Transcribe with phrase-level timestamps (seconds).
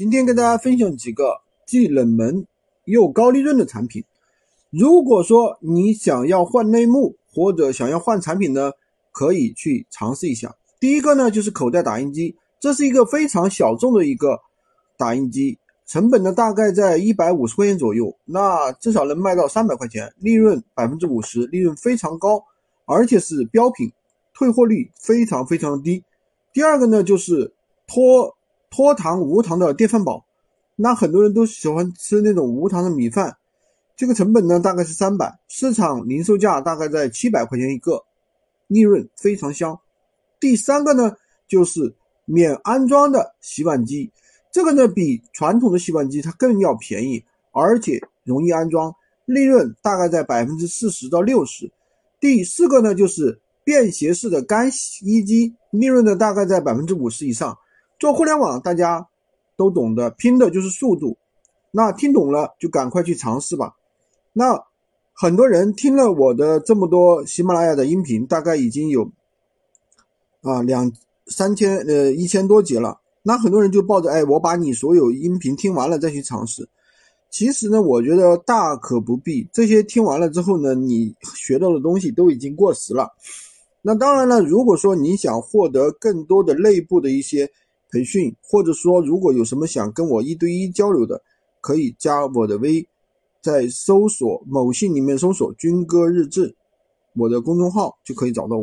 [0.00, 2.46] 今天跟大家分享几个既冷门
[2.86, 4.02] 又高利润的产品。
[4.70, 8.72] 如果说你想要换内幕或者想要换产品呢，
[9.12, 10.56] 可以去尝试一下。
[10.80, 14.40] 第一个呢就是口袋打印机，这是一个非常小众的一个
[14.96, 22.42] 打印机，成本呢大概在一百五十块钱左右，那至少能卖到三百块钱，利润百分之五十，利润非常高，
[22.86, 23.92] 而且是标品，
[24.32, 26.02] 退货率非常非常低。
[26.54, 27.52] 第二个呢就是
[27.86, 28.34] 脱。
[28.70, 30.24] 脱糖无糖的电饭煲，
[30.76, 33.36] 那很多人都喜欢吃那种无糖的米饭，
[33.96, 38.02] 这个成本呢大概是三百，市场零售价大概在七百块钱一个，
[38.68, 39.78] 利润非常香。
[40.38, 41.12] 第三个呢
[41.48, 41.94] 就是
[42.24, 44.10] 免安装的洗碗机，
[44.52, 48.94] 这个呢比传统的洗碗机它更要便宜，而且容易安装，
[49.26, 51.70] 利润大概在百分之四十到六十。
[52.20, 57.58] 第四个呢就是便携式的干洗衣机，利润呢大概在百分之五十以上。
[58.00, 59.06] 做互联网，大家
[59.58, 61.18] 都懂得，拼的就是速度。
[61.70, 63.76] 那听懂了就赶快去尝试吧。
[64.32, 64.64] 那
[65.12, 69.12] 很多人听了我的这么多喜马拉雅的音频，大概已经有
[70.40, 70.90] 啊两
[71.26, 72.98] 三千呃一千多集了。
[73.22, 76.66] 那很多人就抱着哎，我把你所有音频听完了再去尝试。
[77.28, 79.46] 其实呢，我觉得大可不必。
[79.52, 83.10] 这些听完了之后呢，你学到的东西都已经过时了。
[83.82, 87.50] 那当然了，如果说你想获得更多的内部的一些。
[87.90, 91.22] 培训，或者说如果有什么想跟我一对一交流的，
[91.60, 92.86] 可以加我的微，
[93.42, 96.54] 在搜索某信里面搜索军哥日志，
[97.14, 98.58] 我的公众号就可以找到我。